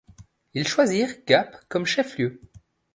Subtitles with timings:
[0.55, 2.41] Ils choisirent Gap comme chef–lieu.